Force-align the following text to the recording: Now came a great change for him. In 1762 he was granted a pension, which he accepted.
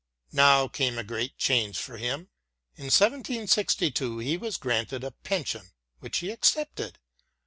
Now 0.31 0.67
came 0.67 0.97
a 0.97 1.03
great 1.03 1.37
change 1.37 1.77
for 1.77 1.97
him. 1.97 2.29
In 2.75 2.85
1762 2.85 4.17
he 4.17 4.35
was 4.35 4.57
granted 4.57 5.03
a 5.03 5.11
pension, 5.11 5.73
which 5.99 6.17
he 6.17 6.31
accepted. 6.31 6.97